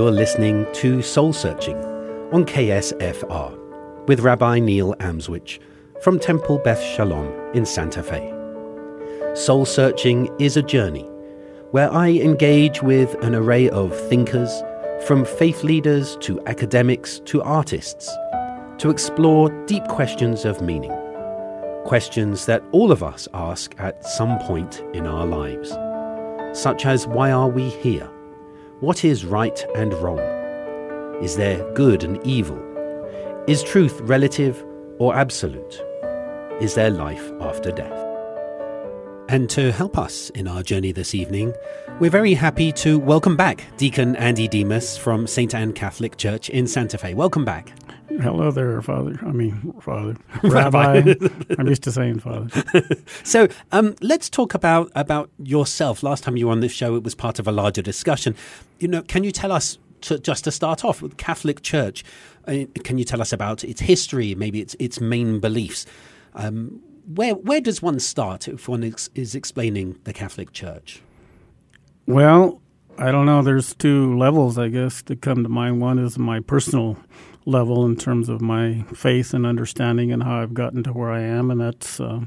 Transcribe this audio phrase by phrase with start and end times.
[0.00, 1.76] You're listening to Soul Searching
[2.32, 5.58] on KSFR with Rabbi Neil Amswych
[6.02, 8.32] from Temple Beth Shalom in Santa Fe.
[9.34, 11.02] Soul Searching is a journey
[11.72, 14.50] where I engage with an array of thinkers,
[15.06, 18.08] from faith leaders to academics to artists,
[18.78, 20.96] to explore deep questions of meaning.
[21.84, 25.68] Questions that all of us ask at some point in our lives,
[26.58, 28.10] such as why are we here?
[28.80, 30.18] What is right and wrong?
[31.22, 32.58] Is there good and evil?
[33.46, 34.64] Is truth relative
[34.98, 35.82] or absolute?
[36.62, 38.06] Is there life after death?
[39.28, 41.52] And to help us in our journey this evening,
[41.98, 45.54] we're very happy to welcome back Deacon Andy Demas from St.
[45.54, 47.12] Anne Catholic Church in Santa Fe.
[47.12, 47.74] Welcome back.
[48.18, 49.18] Hello there, Father.
[49.22, 50.16] I mean, Father.
[50.42, 51.14] Rabbi.
[51.58, 52.48] I'm used to saying Father.
[53.22, 56.02] so um, let's talk about, about yourself.
[56.02, 58.34] Last time you were on this show, it was part of a larger discussion.
[58.80, 62.04] You know, can you tell us, to, just to start off, with Catholic Church,
[62.48, 65.86] uh, can you tell us about its history, maybe its, its main beliefs?
[66.34, 66.80] Um,
[67.14, 71.02] where where does one start if one ex- is explaining the Catholic Church?
[72.06, 72.60] Well,
[72.98, 73.42] I don't know.
[73.42, 75.80] There's two levels, I guess, that come to mind.
[75.80, 76.98] One is my personal
[77.44, 81.20] level in terms of my faith and understanding and how I've gotten to where I
[81.20, 82.20] am, and that's uh,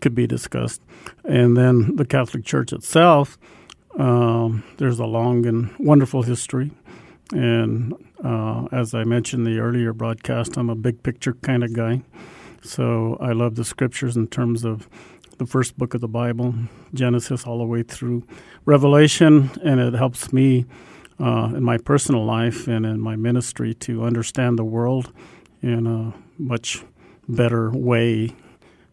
[0.00, 0.80] could be discussed.
[1.24, 3.38] And then the Catholic Church itself,
[3.98, 6.70] um, there's a long and wonderful history.
[7.32, 12.02] And uh, as I mentioned the earlier broadcast, I'm a big picture kind of guy.
[12.62, 14.88] So I love the scriptures in terms of
[15.38, 16.54] the first book of the Bible,
[16.92, 18.24] Genesis, all the way through
[18.66, 20.66] Revelation, and it helps me
[21.20, 25.12] uh, in my personal life and in my ministry to understand the world
[25.62, 26.82] in a much
[27.28, 28.34] better way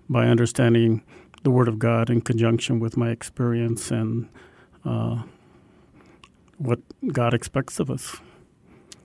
[0.10, 1.02] by understanding
[1.44, 4.28] the Word of God in conjunction with my experience and
[4.84, 5.24] uh,
[6.58, 8.18] what God expects of us.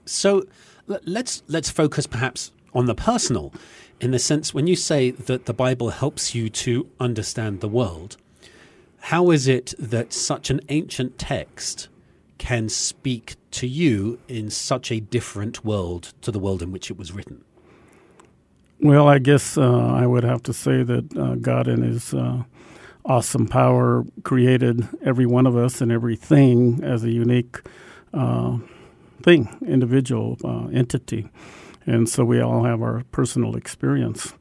[0.05, 0.43] So
[0.87, 3.53] let's let's focus perhaps on the personal
[4.01, 8.17] in the sense when you say that the Bible helps you to understand the world,
[8.99, 11.87] how is it that such an ancient text
[12.37, 16.97] can speak to you in such a different world to the world in which it
[16.97, 17.43] was written?
[18.79, 22.43] Well, I guess uh, I would have to say that uh, God, in His uh,
[23.05, 27.61] awesome power, created every one of us and everything as a unique
[28.13, 28.57] uh,
[29.21, 31.29] thing, individual uh, entity.
[31.85, 34.33] And so we all have our personal experience.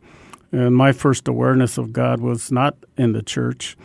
[0.50, 3.76] And my first awareness of God was not in the church.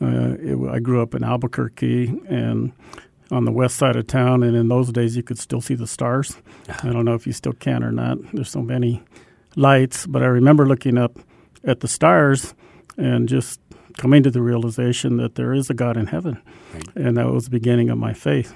[0.00, 2.72] Uh, it, I grew up in Albuquerque and
[3.30, 5.86] on the west side of town, and in those days you could still see the
[5.86, 6.36] stars.
[6.68, 8.18] I don't know if you still can or not.
[8.32, 9.02] There's so many
[9.56, 11.18] lights, but I remember looking up
[11.64, 12.54] at the stars
[12.96, 13.60] and just
[13.96, 16.40] coming to the realization that there is a God in heaven,
[16.74, 16.96] right.
[16.96, 18.54] and that was the beginning of my faith.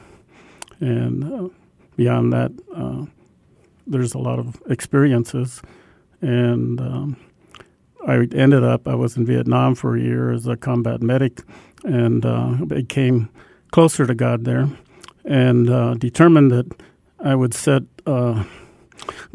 [0.80, 1.48] And uh,
[1.96, 3.06] beyond that, uh,
[3.86, 5.62] there's a lot of experiences,
[6.20, 7.16] and um,
[8.06, 8.86] I ended up.
[8.86, 11.40] I was in Vietnam for a year as a combat medic,
[11.84, 13.28] and uh, became
[13.70, 14.68] closer to God there,
[15.24, 16.66] and uh, determined that
[17.20, 18.44] I would set uh,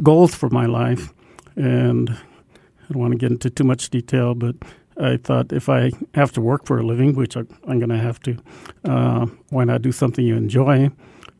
[0.01, 1.13] goals for my life.
[1.55, 4.55] And I don't want to get into too much detail, but
[4.97, 7.97] I thought if I have to work for a living, which I, am going to
[7.97, 8.37] have to,
[8.85, 10.89] uh, why not do something you enjoy?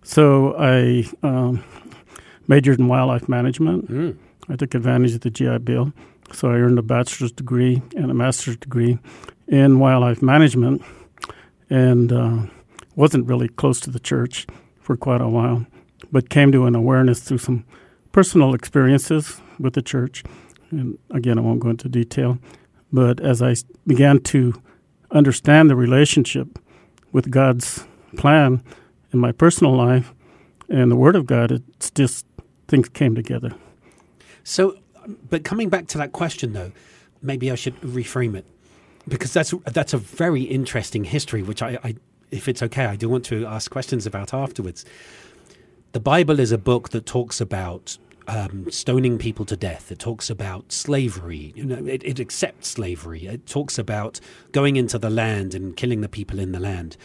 [0.04, 1.64] So I um,
[2.48, 3.90] majored in wildlife management.
[3.90, 4.18] Mm.
[4.50, 5.94] I took advantage of the GI Bill.
[6.32, 8.98] So I earned a bachelor's degree and a master's degree
[9.48, 10.82] in wildlife management
[11.70, 12.38] and uh,
[12.96, 14.46] wasn't really close to the church
[14.80, 15.66] for quite a while,
[16.12, 17.66] but came to an awareness through some
[18.12, 20.24] personal experiences with the church.
[20.72, 22.38] And again, I won't go into detail.
[22.92, 23.56] But as I
[23.88, 24.62] began to
[25.12, 26.60] understand the relationship
[27.12, 27.86] with God's
[28.18, 28.64] plan
[29.12, 30.14] in my personal life
[30.70, 32.26] and the Word of God, it's just
[32.68, 33.54] things came together.
[34.44, 34.78] So,
[35.30, 36.72] but coming back to that question, though,
[37.22, 38.46] maybe I should reframe it
[39.08, 41.96] because that's that's a very interesting history, which I, I,
[42.34, 44.86] if it's okay, I do want to ask questions about afterwards.
[45.92, 47.98] The Bible is a book that talks about
[48.28, 49.92] um, stoning people to death.
[49.92, 51.54] It talks about slavery.
[51.56, 53.28] You know, it, it accepts slavery.
[53.28, 54.20] It talks about
[54.52, 56.98] going into the land and killing the people in the land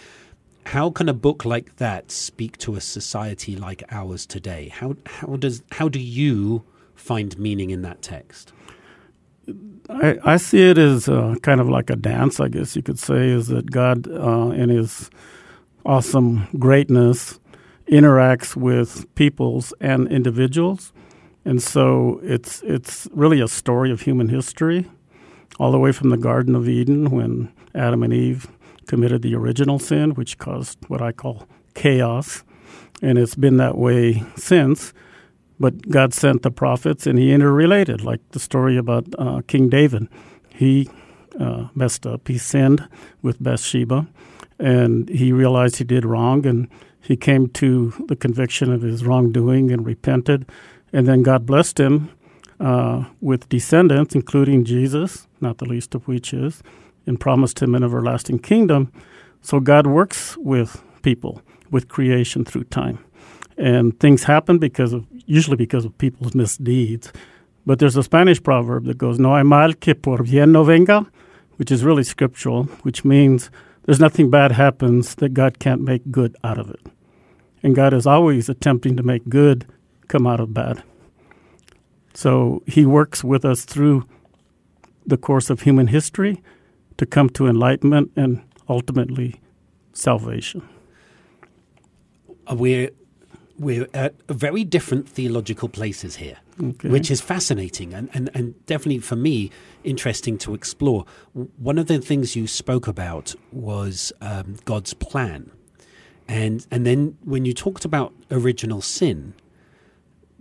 [0.68, 4.68] how can a book like that speak to a society like ours today?
[4.68, 6.62] How how does how do you
[6.94, 8.52] find meaning in that text?
[9.90, 12.98] I, I see it as uh, kind of like a dance, I guess you could
[12.98, 15.10] say, is that God, uh, in His
[15.84, 17.40] awesome greatness,
[17.86, 20.92] interacts with peoples and individuals,
[21.44, 24.86] and so it's it's really a story of human history,
[25.58, 28.46] all the way from the Garden of Eden when Adam and Eve
[28.86, 32.44] committed the original sin, which caused what I call chaos,
[33.00, 34.92] and it's been that way since.
[35.60, 40.08] But God sent the prophets, and He interrelated, like the story about uh, King David.
[40.48, 40.88] He
[41.38, 42.28] uh, messed up.
[42.28, 42.88] He sinned
[43.22, 44.06] with Bathsheba,
[44.58, 46.68] and he realized he did wrong, and
[47.00, 50.46] he came to the conviction of his wrongdoing and repented.
[50.92, 52.10] And then God blessed him
[52.60, 56.62] uh, with descendants, including Jesus, not the least of which is,
[57.06, 58.92] and promised him an everlasting kingdom.
[59.40, 61.40] So God works with people,
[61.70, 62.98] with creation through time.
[63.58, 67.12] And things happen because of, usually because of people's misdeeds.
[67.66, 71.06] But there's a Spanish proverb that goes, No hay mal que por bien no venga,
[71.56, 73.50] which is really scriptural, which means
[73.84, 76.80] there's nothing bad happens that God can't make good out of it.
[77.62, 79.66] And God is always attempting to make good
[80.06, 80.82] come out of bad.
[82.14, 84.06] So he works with us through
[85.06, 86.42] the course of human history
[86.96, 89.40] to come to enlightenment and ultimately
[89.92, 90.68] salvation.
[92.50, 92.90] We're
[93.58, 96.88] we're at very different theological places here, okay.
[96.88, 99.50] which is fascinating and, and, and definitely for me
[99.84, 101.04] interesting to explore.
[101.32, 105.50] One of the things you spoke about was um, God's plan.
[106.28, 109.34] And, and then when you talked about original sin,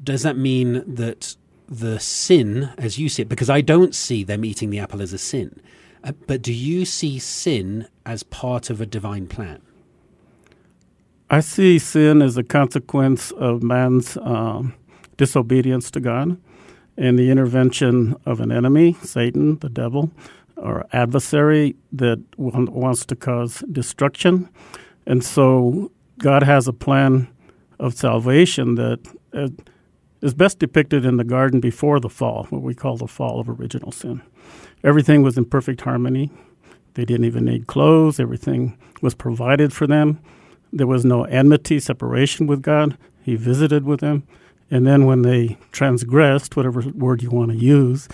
[0.03, 1.35] does that mean that
[1.67, 5.11] the sin, as you see it, because I don't see them eating the apple as
[5.11, 5.59] a sin,
[6.03, 9.61] uh, but do you see sin as part of a divine plan?
[11.29, 14.73] I see sin as a consequence of man's um,
[15.17, 16.39] disobedience to God
[16.97, 20.09] and the intervention of an enemy, Satan, the devil,
[20.55, 24.47] or adversary that wants to cause destruction.
[25.05, 27.27] And so God has a plan
[27.77, 28.99] of salvation that
[29.33, 29.49] uh,
[30.21, 33.49] is best depicted in the garden before the fall, what we call the fall of
[33.49, 34.21] original sin.
[34.83, 36.31] Everything was in perfect harmony.
[36.93, 40.19] They didn't even need clothes, everything was provided for them.
[40.73, 42.97] There was no enmity, separation with God.
[43.23, 44.23] He visited with them.
[44.69, 48.07] And then when they transgressed, whatever word you want to use,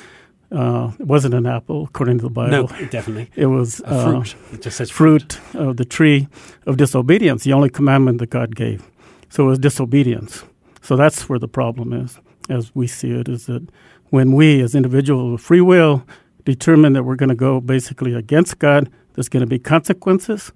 [0.52, 2.70] uh, it wasn't an apple, according to the Bible.
[2.70, 3.30] No, definitely.
[3.36, 4.36] It was uh, fruit.
[4.54, 6.28] It just says fruit, fruit of the tree
[6.68, 8.88] of disobedience, the only commandment that God gave.
[9.30, 10.44] So it was disobedience.
[10.82, 13.68] So that's where the problem is, as we see it, is that
[14.10, 16.06] when we, as individuals with free will,
[16.46, 20.52] determine that we're going to go basically against God, there's going to be consequences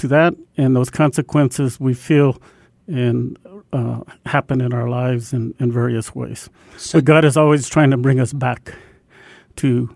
[0.00, 2.40] to that, and those consequences we feel
[2.86, 3.38] and
[3.72, 6.50] uh, happen in our lives in, in various ways.
[6.76, 8.74] So but God is always trying to bring us back
[9.56, 9.94] to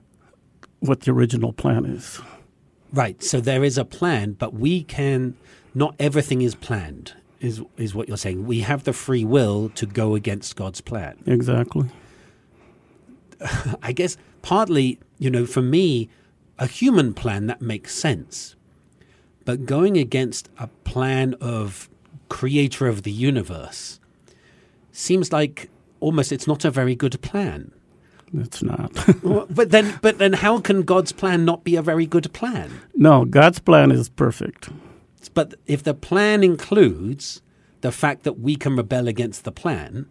[0.80, 2.20] what the original plan is.
[2.92, 3.20] Right.
[3.22, 5.36] So there is a plan, but we can.
[5.74, 7.14] Not everything is planned.
[7.40, 8.46] Is is what you're saying?
[8.46, 11.16] We have the free will to go against God's plan.
[11.26, 11.88] Exactly.
[13.82, 16.08] I guess partly, you know, for me,
[16.58, 18.54] a human plan that makes sense
[19.44, 21.88] but going against a plan of
[22.29, 24.00] creator of the universe
[24.93, 25.70] seems like
[26.00, 27.73] almost it's not a very good plan.
[28.32, 28.93] It's not.
[29.50, 32.70] but then but then how can God's plan not be a very good plan?
[32.94, 34.70] No, God's plan is perfect.
[35.32, 37.41] But if the plan includes
[37.81, 40.06] the fact that we can rebel against the plan,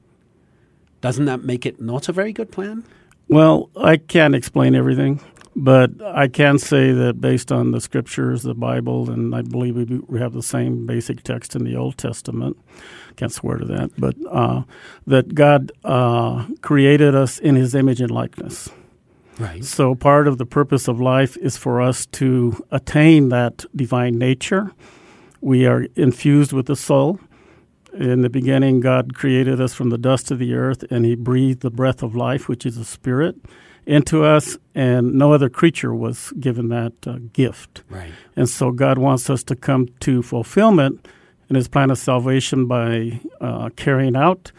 [1.02, 2.84] doesn't that make it not a very good plan?
[3.28, 5.20] Well, I can't explain everything.
[5.56, 9.76] But I can say that based on the scriptures, the Bible, and I believe
[10.08, 12.58] we have the same basic text in the Old Testament.
[13.18, 14.64] Can't swear to that, but uh,
[15.06, 18.70] that God uh, created us in His image and likeness.
[19.38, 19.64] Right.
[19.64, 24.72] So part of the purpose of life is for us to attain that divine nature.
[25.42, 27.20] We are infused with the soul.
[27.94, 31.62] In the beginning, God created us from the dust of the earth, and He breathed
[31.62, 33.36] the breath of life, which is a spirit
[33.86, 37.84] into us, and no other creature was given that uh, gift.
[37.90, 38.12] Right.
[38.36, 41.08] And so God wants us to come to fulfillment
[41.50, 44.52] in His plan of salvation by uh, carrying out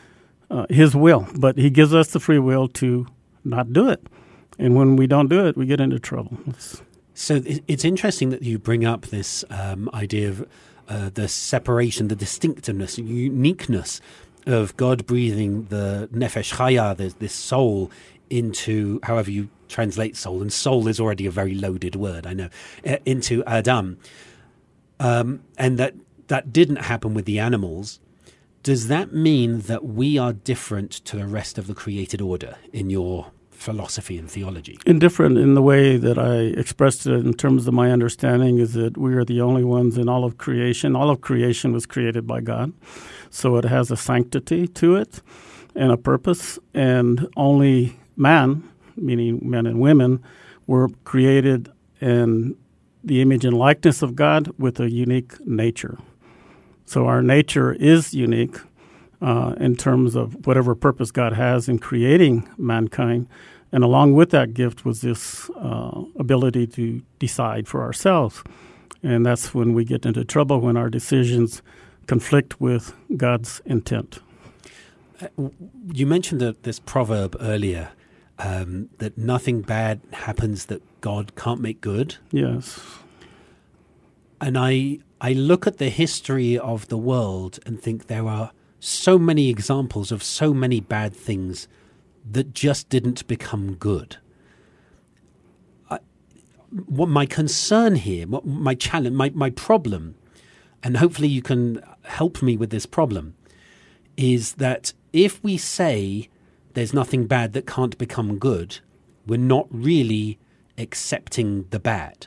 [0.50, 1.26] uh, His will.
[1.36, 3.06] But He gives us the free will to
[3.44, 4.06] not do it.
[4.58, 6.38] And when we don't do it, we get into trouble.
[6.46, 6.82] It's,
[7.14, 10.48] so it's interesting that you bring up this um, idea of
[10.88, 14.00] uh, the separation, the distinctiveness, uniqueness
[14.46, 17.90] of God breathing the nefesh chaya, this soul,
[18.34, 22.48] into however you translate soul, and soul is already a very loaded word, I know,
[22.86, 23.98] uh, into Adam,
[25.00, 25.94] um, and that
[26.28, 28.00] that didn't happen with the animals.
[28.62, 32.88] Does that mean that we are different to the rest of the created order in
[32.88, 34.78] your philosophy and theology?
[34.86, 38.96] Indifferent in the way that I expressed it in terms of my understanding is that
[38.96, 40.96] we are the only ones in all of creation.
[40.96, 42.72] All of creation was created by God,
[43.30, 45.20] so it has a sanctity to it
[45.74, 50.22] and a purpose, and only man, meaning men and women,
[50.66, 52.56] were created in
[53.02, 55.98] the image and likeness of God with a unique nature.
[56.86, 58.56] So our nature is unique
[59.20, 63.28] uh, in terms of whatever purpose God has in creating mankind.
[63.72, 68.42] And along with that gift was this uh, ability to decide for ourselves.
[69.02, 71.62] And that's when we get into trouble when our decisions
[72.06, 74.20] conflict with God's intent.
[75.20, 75.48] Uh,
[75.92, 77.90] you mentioned this proverb earlier
[78.38, 82.16] um, that nothing bad happens that God can't make good.
[82.30, 82.80] Yes.
[84.40, 89.18] And I I look at the history of the world and think there are so
[89.18, 91.68] many examples of so many bad things
[92.30, 94.18] that just didn't become good.
[95.88, 95.98] I,
[96.70, 100.16] what my concern here, what my challenge, my, my problem,
[100.82, 103.34] and hopefully you can help me with this problem,
[104.16, 106.28] is that if we say
[106.74, 108.78] there's nothing bad that can't become good,
[109.26, 110.38] we're not really
[110.76, 112.26] accepting the bad.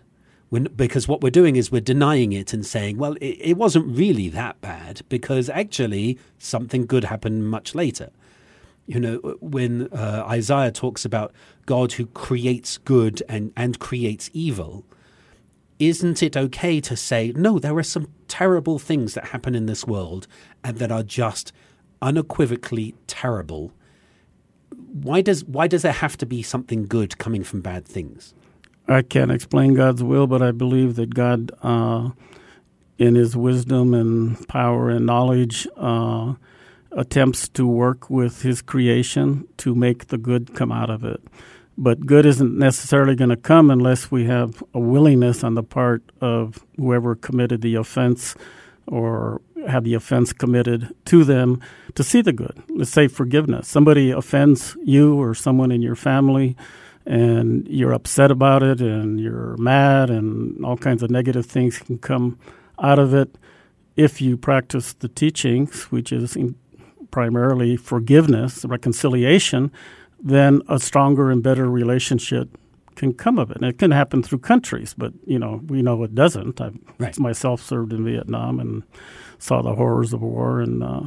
[0.49, 3.95] When, because what we're doing is we're denying it and saying, well, it, it wasn't
[3.95, 8.09] really that bad because actually something good happened much later.
[8.85, 11.33] You know, when uh, Isaiah talks about
[11.65, 14.85] God who creates good and, and creates evil,
[15.79, 19.85] isn't it okay to say, no, there are some terrible things that happen in this
[19.85, 20.27] world
[20.63, 21.51] and that are just
[22.01, 23.73] unequivocally terrible?
[24.91, 28.33] Why does why does there have to be something good coming from bad things?
[28.87, 32.11] I can't explain God's will, but I believe that God, uh,
[32.97, 36.35] in His wisdom and power and knowledge, uh,
[36.93, 41.21] attempts to work with His creation to make the good come out of it.
[41.77, 46.01] But good isn't necessarily going to come unless we have a willingness on the part
[46.21, 48.35] of whoever committed the offense
[48.87, 51.61] or had the offense committed to them
[51.97, 52.61] to see the good.
[52.69, 53.67] Let's say forgiveness.
[53.67, 56.55] Somebody offends you or someone in your family
[57.07, 61.97] and you're upset about it and you're mad and all kinds of negative things can
[61.97, 62.37] come
[62.77, 63.35] out of it
[63.95, 66.37] if you practice the teachings, which is
[67.09, 69.71] primarily forgiveness, reconciliation,
[70.21, 72.55] then a stronger and better relationship
[72.93, 73.57] can come of it.
[73.57, 76.61] And it can happen through countries, but you know we know it doesn't.
[76.61, 77.17] I right.
[77.17, 78.83] myself served in Vietnam and
[79.39, 81.01] saw the horrors of war, and uh,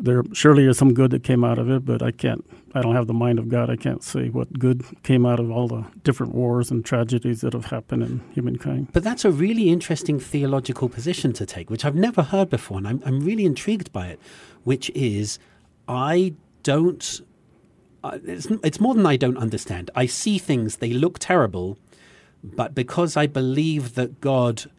[0.00, 2.44] there surely is some good that came out of it, but I can't.
[2.74, 3.70] I don't have the mind of God.
[3.70, 7.52] I can't say what good came out of all the different wars and tragedies that
[7.52, 8.88] have happened in humankind.
[8.92, 12.86] But that's a really interesting theological position to take, which I've never heard before, and
[12.86, 14.20] I'm, I'm really intrigued by it.
[14.64, 15.38] Which is,
[15.88, 17.20] I don't.
[18.04, 19.90] Uh, it's, it's more than I don't understand.
[19.94, 21.78] I see things; they look terrible,
[22.42, 24.70] but because I believe that God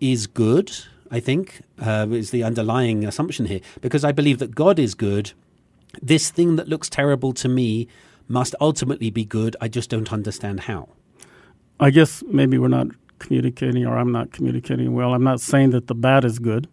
[0.00, 0.72] is good
[1.10, 3.60] I think, uh, is the underlying assumption here.
[3.80, 5.32] Because I believe that God is good,
[6.02, 7.88] this thing that looks terrible to me
[8.28, 9.56] must ultimately be good.
[9.60, 10.88] I just don't understand how.
[11.78, 15.14] I guess maybe we're not communicating, or I'm not communicating well.
[15.14, 16.68] I'm not saying that the bad is good.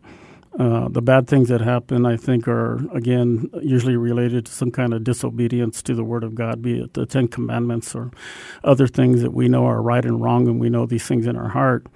[0.59, 4.93] Uh, the bad things that happen, I think, are again usually related to some kind
[4.93, 8.11] of disobedience to the Word of God, be it the Ten Commandments or
[8.63, 11.37] other things that we know are right and wrong, and we know these things in
[11.37, 11.87] our heart.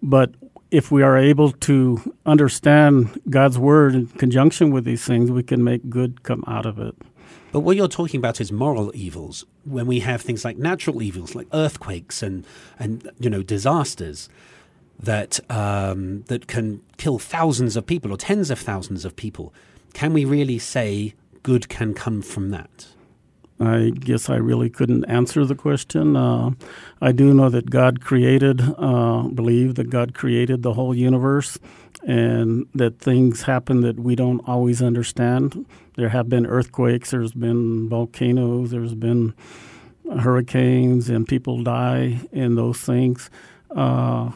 [0.00, 0.34] But
[0.74, 5.62] if we are able to understand God's word in conjunction with these things, we can
[5.62, 6.96] make good come out of it.
[7.52, 9.44] But what you're talking about is moral evils.
[9.64, 12.44] When we have things like natural evils, like earthquakes and
[12.76, 14.28] and you know disasters
[14.98, 19.54] that um, that can kill thousands of people or tens of thousands of people,
[19.92, 21.14] can we really say
[21.44, 22.88] good can come from that?
[23.60, 26.16] I guess I really couldn't answer the question.
[26.16, 26.50] Uh,
[27.00, 31.58] I do know that God created, uh, believe that God created the whole universe
[32.06, 35.66] and that things happen that we don't always understand.
[35.96, 39.34] There have been earthquakes, there's been volcanoes, there's been
[40.20, 43.30] hurricanes, and people die in those things.
[43.74, 44.32] Uh,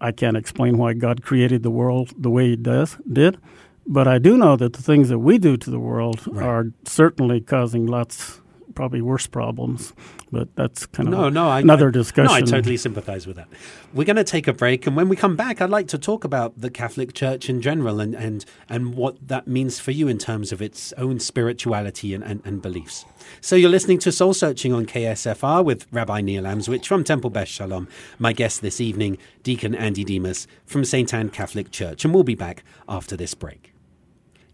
[0.00, 3.38] I can't explain why God created the world the way He does did,
[3.88, 6.44] but I do know that the things that we do to the world right.
[6.44, 8.40] are certainly causing lots,
[8.74, 9.94] probably worse problems.
[10.30, 12.30] But that's kind of no, no, I, another discussion.
[12.30, 13.48] No, I totally sympathize with that.
[13.94, 16.22] We're going to take a break, and when we come back, I'd like to talk
[16.22, 20.18] about the Catholic Church in general and, and, and what that means for you in
[20.18, 23.06] terms of its own spirituality and, and, and beliefs.
[23.40, 27.48] So you're listening to Soul Searching on KSFR with Rabbi Neil Amswych from Temple Beth
[27.48, 27.88] Shalom.
[28.18, 31.12] My guest this evening, Deacon Andy Demas from St.
[31.14, 33.72] Anne Catholic Church, and we'll be back after this break.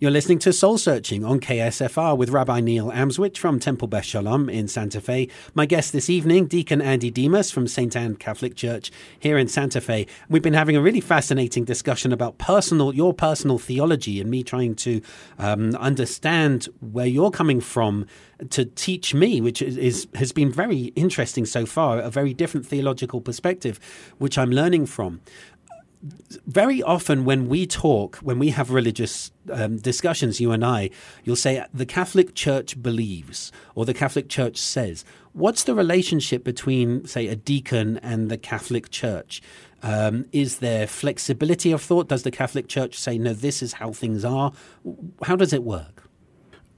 [0.04, 4.50] You're listening to Soul Searching on KSFR with Rabbi Neil Amswych from Temple Beth Shalom
[4.50, 5.30] in Santa Fe.
[5.54, 7.96] My guest this evening, Deacon Andy Demas from St.
[7.96, 10.06] Anne Catholic Church here in Santa Fe.
[10.28, 14.74] We've been having a really fascinating discussion about personal, your personal theology, and me trying
[14.74, 15.00] to
[15.38, 18.04] um, understand where you're coming from
[18.50, 23.22] to teach me, which is, has been very interesting so far, a very different theological
[23.22, 23.80] perspective,
[24.18, 25.22] which I'm learning from
[26.46, 30.90] very often when we talk, when we have religious um, discussions, you and I,
[31.24, 35.04] you'll say the Catholic Church believes or the Catholic Church says.
[35.32, 39.42] What's the relationship between, say, a deacon and the Catholic Church?
[39.82, 42.08] Um, is there flexibility of thought?
[42.08, 44.52] Does the Catholic Church say, no, this is how things are?
[45.22, 46.08] How does it work?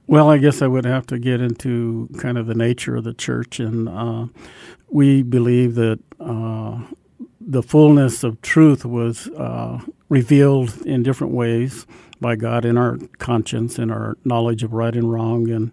[0.07, 3.13] Well, I guess I would have to get into kind of the nature of the
[3.13, 4.27] church, and uh,
[4.89, 6.79] we believe that uh,
[7.47, 11.87] the fullness of truth was uh, revealed in different ways
[12.19, 15.71] by God in our conscience, in our knowledge of right and wrong, and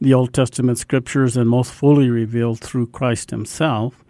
[0.00, 4.04] the Old Testament scriptures, and most fully revealed through Christ Himself.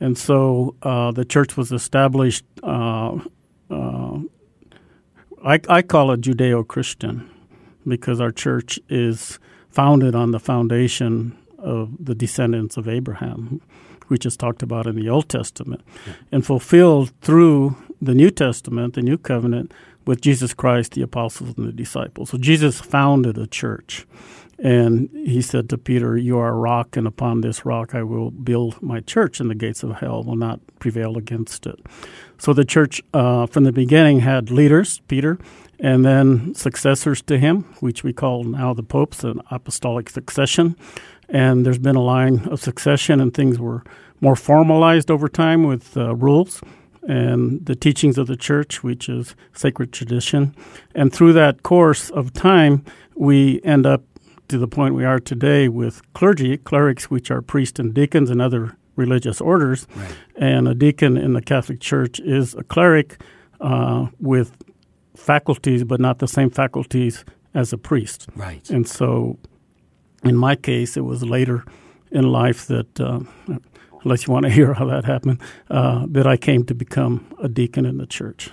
[0.00, 2.44] And so uh, the church was established.
[2.62, 3.18] Uh,
[3.70, 4.18] uh,
[5.44, 7.30] I, I call it Judeo Christian
[7.86, 13.60] because our church is founded on the foundation of the descendants of Abraham
[14.08, 16.14] which is talked about in the Old Testament, yeah.
[16.32, 19.72] and fulfilled through the New Testament, the New Covenant,
[20.06, 22.30] with Jesus Christ, the apostles, and the disciples.
[22.30, 24.06] So Jesus founded a church.
[24.58, 28.30] And he said to Peter, You are a rock, and upon this rock I will
[28.30, 31.78] build my church, and the gates of hell will not prevail against it.
[32.38, 35.38] So the church uh, from the beginning had leaders, Peter,
[35.78, 40.74] and then successors to him, which we call now the popes, an apostolic succession
[41.28, 43.82] and there's been a line of succession, and things were
[44.20, 46.62] more formalized over time with uh, rules
[47.08, 50.54] and the teachings of the church, which is sacred tradition.
[50.94, 54.02] And through that course of time, we end up
[54.48, 58.40] to the point we are today with clergy, clerics, which are priests and deacons and
[58.40, 59.86] other religious orders.
[59.94, 60.16] Right.
[60.36, 63.20] And a deacon in the Catholic Church is a cleric
[63.60, 64.56] uh, with
[65.14, 68.28] faculties, but not the same faculties as a priest.
[68.34, 68.68] Right.
[68.70, 69.38] And so
[70.24, 71.64] in my case, it was later
[72.10, 73.20] in life that, uh,
[74.04, 77.48] unless you want to hear how that happened, uh, that I came to become a
[77.48, 78.50] deacon in the church.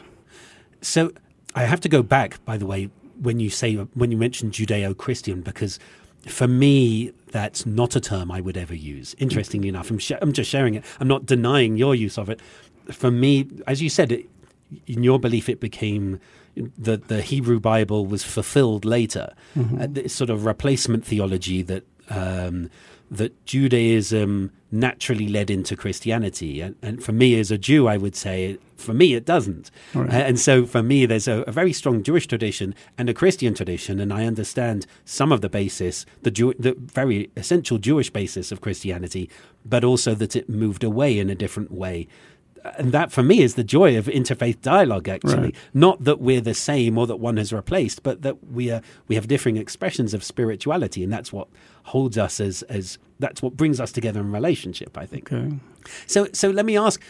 [0.82, 1.12] So
[1.56, 2.90] I have to go back, by the way,
[3.22, 5.80] when you say when you mention Judeo-Christian, because
[6.28, 9.16] for me that's not a term I would ever use.
[9.18, 10.84] Interestingly enough, I'm, sh- I'm just sharing it.
[11.00, 12.40] I'm not denying your use of it.
[12.92, 14.30] For me, as you said, it,
[14.88, 16.20] in your belief, it became
[16.56, 19.34] the the Hebrew Bible was fulfilled later.
[19.56, 19.82] Mm-hmm.
[19.82, 22.70] Uh, this sort of replacement theology that um,
[23.10, 28.16] that Judaism naturally led into Christianity, and, and, for me as a Jew, I would
[28.16, 29.70] say for me it doesn't.
[29.94, 30.10] Right.
[30.10, 33.54] Uh, and so for me, there's a, a, very strong Jewish tradition and a Christian
[33.54, 38.52] tradition, and I understand some of the basis, the Jew, the very essential Jewish basis
[38.52, 39.30] of Christianity,
[39.64, 42.08] but also that it moved away in a different way
[42.78, 45.56] and that for me is the joy of interfaith dialogue actually right.
[45.74, 49.16] not that we're the same or that one has replaced but that we are we
[49.16, 51.48] have differing expressions of spirituality and that's what
[51.84, 55.58] holds us as as that's what brings us together in relationship i think okay.
[56.08, 57.02] so so let me ask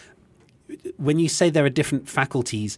[0.97, 2.77] when you say there are different faculties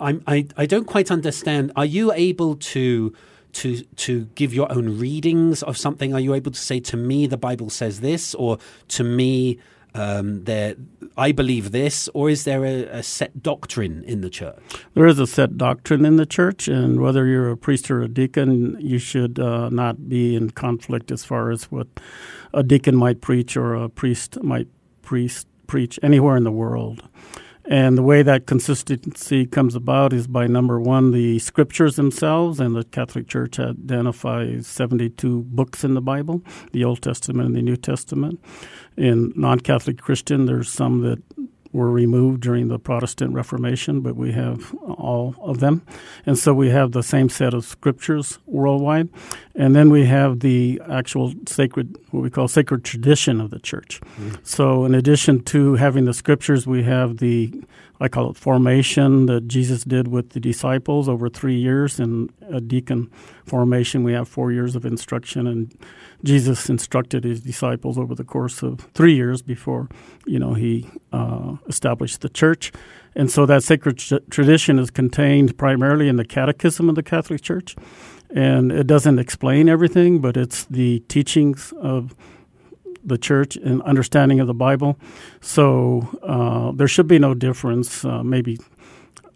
[0.00, 3.14] I'm, I, I don't quite understand are you able to
[3.52, 7.28] to to give your own readings of something are you able to say to me
[7.28, 9.60] the bible says this or to me
[9.94, 10.74] um, there,
[11.16, 14.58] I believe this, or is there a, a, set doctrine in the church?
[14.94, 18.08] There is a set doctrine in the church, and whether you're a priest or a
[18.08, 21.86] deacon, you should uh, not be in conflict as far as what
[22.52, 24.68] a deacon might preach or a priest might
[25.02, 27.02] priest preach anywhere in the world.
[27.66, 32.76] And the way that consistency comes about is by number one, the scriptures themselves, and
[32.76, 37.76] the Catholic Church identifies 72 books in the Bible, the Old Testament and the New
[37.76, 38.38] Testament.
[38.96, 41.22] In non Catholic Christian, there's some that
[41.74, 45.82] were removed during the Protestant Reformation, but we have all of them.
[46.24, 49.08] And so we have the same set of scriptures worldwide.
[49.56, 54.00] And then we have the actual sacred, what we call sacred tradition of the church.
[54.00, 54.34] Mm-hmm.
[54.42, 57.62] So in addition to having the scriptures, we have the
[58.00, 62.00] I call it formation that Jesus did with the disciples over three years.
[62.00, 63.10] In a deacon
[63.46, 65.72] formation, we have four years of instruction, and
[66.24, 69.88] Jesus instructed his disciples over the course of three years before,
[70.26, 72.72] you know, he uh, established the church.
[73.14, 77.76] And so that sacred tradition is contained primarily in the Catechism of the Catholic Church,
[78.34, 82.14] and it doesn't explain everything, but it's the teachings of
[83.04, 84.98] the church and understanding of the Bible.
[85.40, 88.04] So uh, there should be no difference.
[88.04, 88.58] Uh, maybe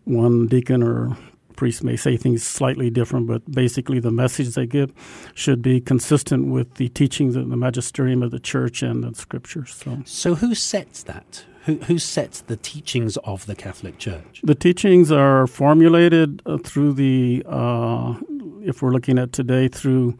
[0.04, 1.16] one deacon or
[1.54, 4.92] priest may say things slightly different, but basically the message they give
[5.34, 9.74] should be consistent with the teachings of the magisterium of the church and the scriptures.
[9.74, 11.44] So, so who sets that?
[11.64, 14.40] Who, who sets the teachings of the Catholic Church?
[14.42, 18.14] The teachings are formulated uh, through the, uh,
[18.62, 20.16] if we're looking at today, through,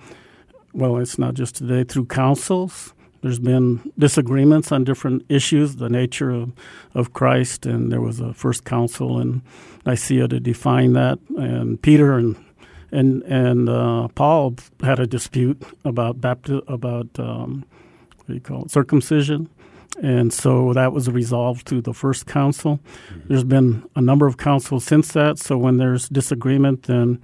[0.73, 6.31] well, it's not just today, through councils There's been disagreements on different issues, the nature
[6.31, 6.53] of,
[6.95, 9.43] of Christ, and there was a first council in
[9.85, 11.19] Nicaea to define that.
[11.37, 12.37] And Peter and
[12.91, 17.65] and and uh, Paul had a dispute about bapti- about um,
[18.17, 19.51] what do you call it circumcision,
[20.01, 22.79] and so that was resolved through the first council.
[23.11, 23.29] Mm-hmm.
[23.29, 25.39] There's been a number of councils since that.
[25.39, 27.21] So when there's disagreement, then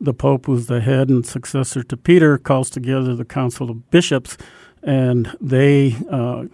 [0.00, 4.36] the Pope, who's the head and successor to Peter, calls together the council of bishops,
[4.82, 6.44] and they uh,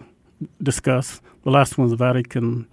[0.61, 1.21] discuss.
[1.43, 2.67] The last one was Vatican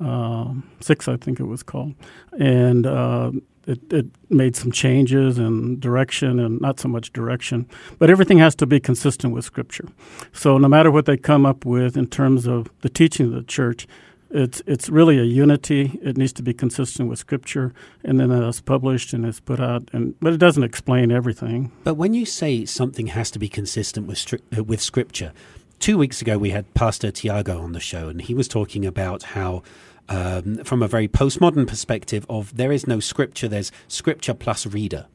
[0.00, 1.94] uh, Six, I think it was called,
[2.38, 3.32] and uh,
[3.66, 8.54] it, it made some changes and direction and not so much direction, but everything has
[8.56, 9.88] to be consistent with Scripture.
[10.32, 13.42] So no matter what they come up with in terms of the teaching of the
[13.42, 13.86] church,
[14.32, 15.98] it's it's really a unity.
[16.02, 19.88] It needs to be consistent with Scripture, and then it's published and it's put out.
[19.92, 21.70] And but it doesn't explain everything.
[21.84, 25.32] But when you say something has to be consistent with stri- uh, with Scripture,
[25.78, 29.22] two weeks ago we had Pastor Tiago on the show, and he was talking about
[29.22, 29.62] how
[30.08, 35.06] um, from a very postmodern perspective of there is no scripture, there's scripture plus reader.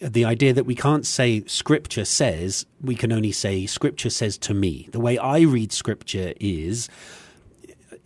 [0.00, 4.54] The idea that we can't say scripture says, we can only say scripture says to
[4.54, 4.88] me.
[4.90, 6.88] The way I read scripture is,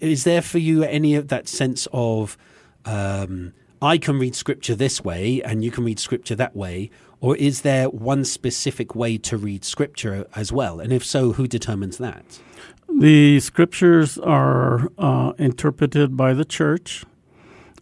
[0.00, 2.36] is there for you any of that sense of,
[2.84, 6.90] um, I can read scripture this way and you can read scripture that way?
[7.20, 10.78] Or is there one specific way to read scripture as well?
[10.78, 12.40] And if so, who determines that?
[12.88, 17.04] The scriptures are uh, interpreted by the church,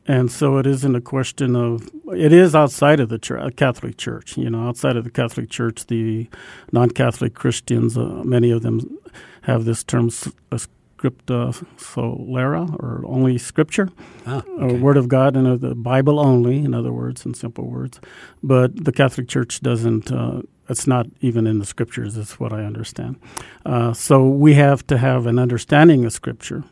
[0.08, 3.96] and so it isn't a question of it is outside of the church, uh, Catholic
[3.96, 4.36] Church.
[4.36, 6.28] You know, outside of the Catholic Church, the
[6.72, 8.98] non-Catholic Christians, uh, many of them
[9.42, 10.10] have this term
[10.50, 10.58] uh,
[10.96, 13.90] scriptura sola, or only Scripture,
[14.26, 14.78] ah, okay.
[14.78, 16.58] Word of God, and the Bible only.
[16.58, 18.00] In other words, in simple words,
[18.42, 20.10] but the Catholic Church doesn't.
[20.10, 23.20] Uh, it's not even in the scriptures, is what I understand.
[23.64, 26.64] Uh, so we have to have an understanding of scripture.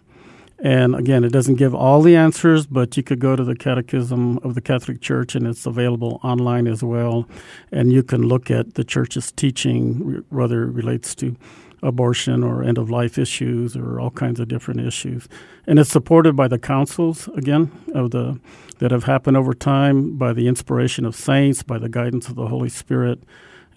[0.58, 4.38] And again, it doesn't give all the answers, but you could go to the Catechism
[4.38, 7.28] of the Catholic Church, and it's available online as well.
[7.70, 11.36] And you can look at the church's teaching, whether it relates to
[11.84, 15.28] abortion or end of life issues or all kinds of different issues.
[15.66, 18.40] And it's supported by the councils, again, of the
[18.78, 22.48] that have happened over time by the inspiration of saints, by the guidance of the
[22.48, 23.22] Holy Spirit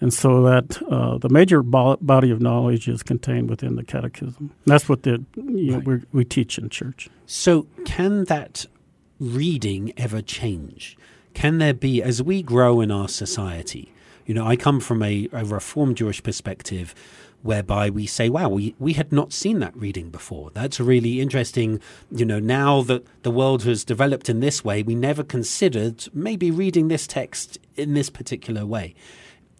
[0.00, 4.52] and so that uh, the major bo- body of knowledge is contained within the catechism.
[4.64, 6.02] that's what the, you know, right.
[6.12, 7.08] we teach in church.
[7.26, 8.66] So, can that
[9.18, 10.96] reading ever change?
[11.34, 13.92] Can there be, as we grow in our society,
[14.26, 16.94] you know, I come from a, a Reformed Jewish perspective
[17.42, 20.50] whereby we say, wow, we, we had not seen that reading before.
[20.50, 21.80] That's really interesting.
[22.10, 26.50] You know, now that the world has developed in this way, we never considered maybe
[26.50, 28.94] reading this text in this particular way.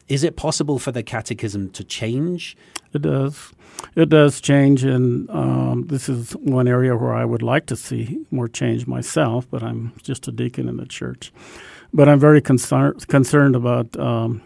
[0.09, 2.57] Is it possible for the catechism to change?
[2.95, 3.53] It does.
[3.95, 8.25] It does change, and um, this is one area where I would like to see
[8.31, 11.33] more change myself, but I'm just a deacon in the church.
[11.93, 14.43] But I'm very concern- concerned about um,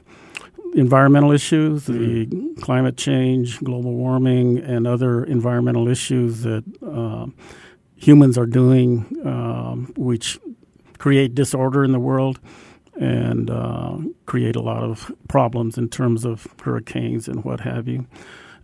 [0.75, 2.61] environmental issues, the mm.
[2.61, 7.27] climate change, global warming, and other environmental issues that uh,
[7.97, 10.39] humans are doing, um, which
[10.99, 12.39] create disorder in the world
[13.01, 18.07] and uh, create a lot of problems in terms of hurricanes and what have you.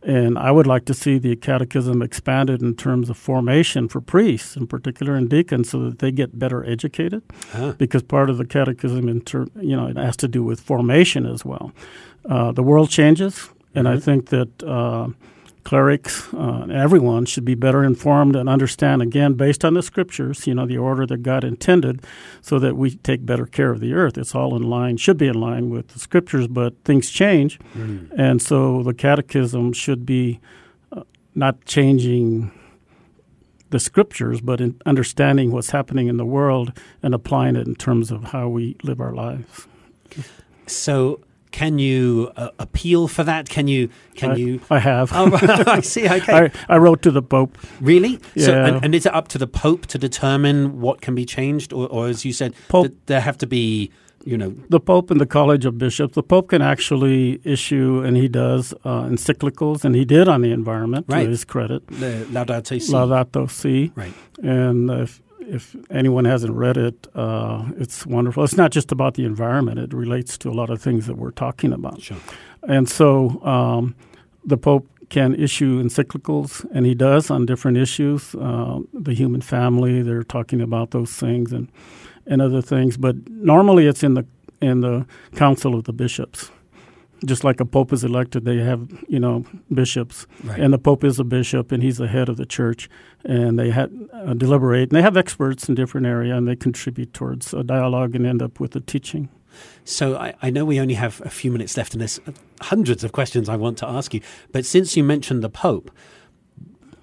[0.03, 4.57] And I would like to see the catechism expanded in terms of formation for priests,
[4.57, 7.23] in particular and deacons, so that they get better educated.
[7.51, 7.73] Huh.
[7.79, 11.45] Because part of the catechism, inter, you know, it has to do with formation as
[11.45, 11.73] well.
[12.29, 13.97] Uh, the world changes, and mm-hmm.
[13.97, 15.09] I think that uh,
[15.69, 20.55] clerics, uh, everyone should be better informed and understand, again, based on the scriptures, you
[20.55, 22.03] know, the order that God intended,
[22.41, 24.17] so that we take better care of the earth.
[24.17, 27.59] It's all in line, should be in line with the scriptures, but things change.
[27.75, 28.11] Mm.
[28.17, 30.41] And so the catechism should be
[30.91, 31.03] uh,
[31.35, 32.51] not changing
[33.69, 38.11] the scriptures, but in understanding what's happening in the world and applying it in terms
[38.11, 39.69] of how we live our lives.
[40.67, 43.49] So, can you uh, appeal for that?
[43.49, 43.89] Can you?
[44.15, 44.61] Can I, you?
[44.71, 45.11] I have.
[45.15, 45.31] Oh,
[45.67, 46.09] I see.
[46.19, 46.51] Okay.
[46.69, 47.59] I, I, wrote to the Pope.
[47.81, 48.19] Really?
[48.35, 48.47] Yeah.
[48.47, 51.73] So, and, and, is it up to the Pope to determine what can be changed,
[51.73, 53.91] or, or as you said, Pope, there have to be,
[54.25, 56.15] you know, the Pope and the College of Bishops.
[56.15, 60.51] The Pope can actually issue, and he does uh, encyclicals, and he did on the
[60.51, 61.25] environment right.
[61.25, 61.87] to his credit.
[61.87, 62.93] The Laudato Si.
[62.93, 63.93] Laudato Si.
[63.95, 64.15] Right.
[64.43, 68.45] And if if anyone hasn't read it, uh, it's wonderful.
[68.45, 71.31] It's not just about the environment; it relates to a lot of things that we're
[71.31, 72.01] talking about.
[72.01, 72.17] Sure.
[72.63, 73.95] And so, um,
[74.45, 78.35] the Pope can issue encyclicals, and he does on different issues.
[78.35, 81.69] Uh, the human family, they're talking about those things, and
[82.27, 82.97] and other things.
[82.97, 84.27] But normally, it's in the
[84.61, 86.51] in the Council of the Bishops.
[87.25, 90.61] Just like a pope is elected, they have you know bishops, Right.
[90.61, 92.89] and the pope is a bishop, and he's the head of the church,
[93.25, 97.13] and they had uh, deliberate, and they have experts in different area, and they contribute
[97.13, 99.29] towards a dialogue and end up with a teaching.
[99.85, 102.21] So I, I know we only have a few minutes left, and there's
[102.61, 104.21] hundreds of questions I want to ask you.
[104.53, 105.91] But since you mentioned the Pope,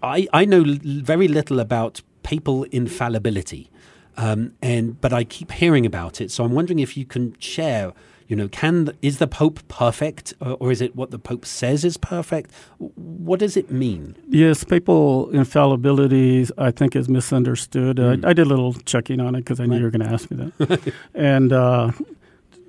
[0.02, 3.70] I, I know l- very little about papal infallibility,
[4.18, 6.32] um, and but I keep hearing about it.
[6.32, 7.92] So I'm wondering if you can share.
[8.28, 11.86] You know, can is the Pope perfect, or, or is it what the Pope says
[11.86, 12.52] is perfect?
[12.80, 14.16] What does it mean?
[14.30, 18.00] Yes, papal infallibility, I think, is misunderstood.
[18.00, 19.78] Uh, I did a little checking on it because I knew Right.
[19.80, 20.94] you were going to ask me that.
[21.14, 21.92] and uh,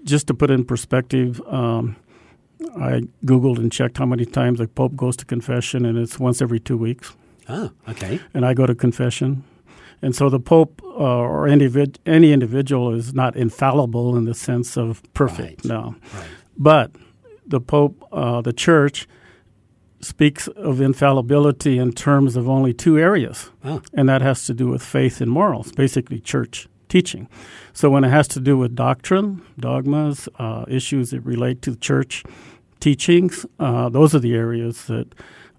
[0.04, 1.96] just to put it in perspective, um,
[2.78, 6.42] I Googled and checked how many times the Pope goes to confession, and it's once
[6.42, 7.14] every two weeks.
[7.48, 9.42] Ah, okay, And I go to confession.
[10.06, 11.68] And so the Pope uh, or any,
[12.06, 15.74] any individual is not infallible in the sense of perfect, Right.
[15.74, 15.96] no.
[16.14, 16.90] right, But
[17.44, 19.08] the Pope, uh, the Church,
[20.00, 23.50] speaks of infallibility in terms of only two areas,
[23.98, 27.28] and that has to do with faith and morals, basically church teaching.
[27.72, 32.22] So when it has to do with doctrine, dogmas, uh, issues that relate to church
[32.78, 35.06] teachings, uh, those are the areas that,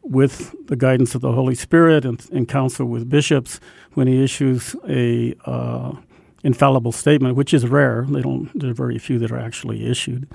[0.10, 3.60] with the guidance of the Holy Spirit and in counsel with bishops,
[3.94, 5.94] when he issues a uh,
[6.44, 8.50] infallible statement, which is rare, they don't.
[8.58, 10.28] There are very few that are actually issued.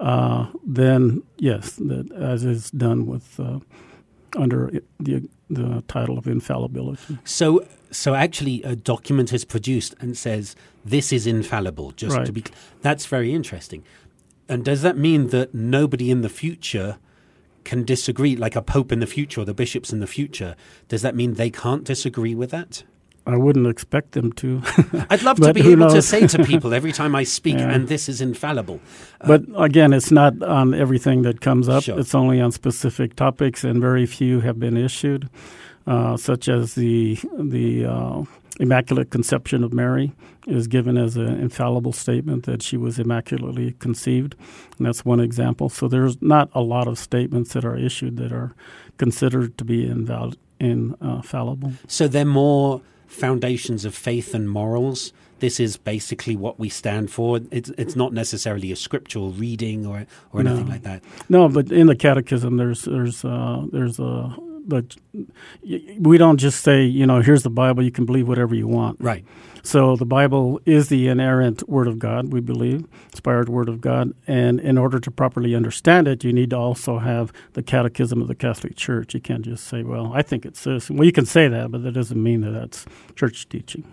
[0.00, 3.58] Uh, then yes, that as is done with uh,
[4.36, 7.18] under the the title of infallibility.
[7.24, 11.92] So, so actually, a document is produced and says this is infallible.
[11.92, 12.44] Just to be,
[12.82, 13.82] that's very interesting.
[14.48, 16.98] And does that mean that nobody in the future
[17.68, 20.52] can disagree, like a pope in the future or the bishops in the future?
[20.88, 22.82] Does that mean they can't disagree with that?
[23.26, 24.62] I wouldn't expect them to.
[25.10, 27.70] I'd love to be able to say to people every time I speak, Yeah.
[27.74, 28.80] and this is infallible.
[29.26, 31.82] but again, it's not on everything that comes up.
[31.84, 31.98] Sure.
[32.00, 35.28] It's only on specific topics, and very few have been issued,
[35.86, 38.22] uh, such as the the uh,
[38.58, 40.12] Immaculate Conception of Mary
[40.46, 44.34] is given as an infallible statement that she was immaculately conceived,
[44.78, 45.68] and that's one example.
[45.68, 48.54] So there's not a lot of statements that are issued that are
[48.96, 51.72] considered to be inval- infallible.
[51.86, 55.12] So they're more foundations of faith and morals.
[55.40, 57.38] This is basically what we stand for.
[57.52, 60.72] It's it's not necessarily a scriptural reading or or anything No.
[60.72, 61.02] like that.
[61.28, 64.34] No, but in the catechism, there's there's uh, there's a
[64.68, 64.96] but
[65.98, 69.00] we don't just say you know here's the Bible you can believe whatever you want.
[69.00, 69.24] Right.
[69.62, 72.32] So the Bible is the inerrant Word of God.
[72.32, 76.50] We believe inspired Word of God, and in order to properly understand it, you need
[76.50, 79.14] to also have the Catechism of the Catholic Church.
[79.14, 81.82] You can't just say, "Well, I think it's this." Well, you can say that, but
[81.82, 83.84] that doesn't mean that that's church teaching.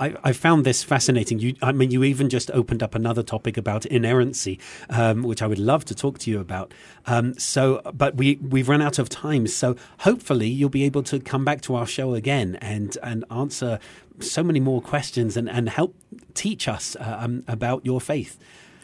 [0.00, 1.38] I, I found this fascinating.
[1.38, 4.58] You, I mean, you even just opened up another topic about inerrancy,
[4.88, 6.72] um, which I would love to talk to you about.
[7.06, 9.46] Um, so, but we we've run out of time.
[9.46, 13.78] So, hopefully, you'll be able to come back to our show again and and answer
[14.18, 15.94] so many more questions and and help
[16.34, 18.38] teach us uh, um, about your faith.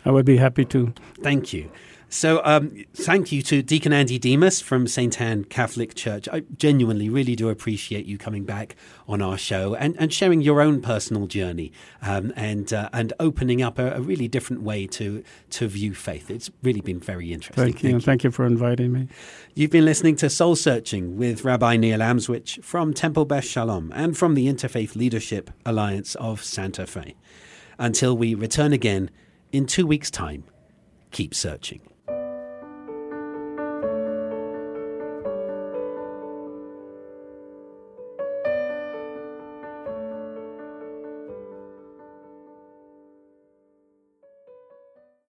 [0.04, 0.92] I would be happy to.
[1.22, 1.70] Thank you.
[2.08, 5.20] So, um, thank you to Deacon Andy Demas from St.
[5.20, 6.28] Anne Catholic Church.
[6.32, 8.76] I genuinely really do appreciate you coming back
[9.08, 13.60] on our show and, and sharing your own personal journey um, and uh, and opening
[13.60, 16.30] up a, a really different way to to view faith.
[16.30, 17.64] It's really been very interesting.
[17.64, 19.08] Thank you, and thank you for inviting me.
[19.54, 24.16] You've been listening to Soul Searching with Rabbi Neil Amswych from Temple Beth Shalom and
[24.16, 27.16] from the Interfaith Leadership Alliance of Santa Fe.
[27.78, 29.10] Until we return again
[29.50, 30.44] in two weeks' time,
[31.10, 31.80] keep searching.